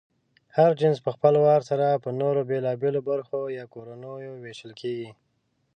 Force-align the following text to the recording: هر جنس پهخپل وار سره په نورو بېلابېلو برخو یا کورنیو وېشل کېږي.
هر 0.55 0.71
جنس 0.81 0.97
پهخپل 1.05 1.33
وار 1.45 1.61
سره 1.69 2.01
په 2.03 2.09
نورو 2.19 2.41
بېلابېلو 2.49 3.01
برخو 3.09 3.39
یا 3.57 3.65
کورنیو 3.73 4.31
وېشل 4.43 4.71
کېږي. 4.81 5.09